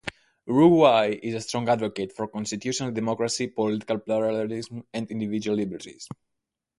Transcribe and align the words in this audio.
Uruguay 0.47 1.11
is 1.21 1.35
a 1.35 1.41
strong 1.41 1.69
advocate 1.69 2.11
of 2.17 2.31
constitutional 2.31 2.89
democracy, 2.91 3.45
political 3.45 3.99
pluralism, 3.99 4.83
and 4.91 5.11
individual 5.11 5.55
liberties. 5.55 6.07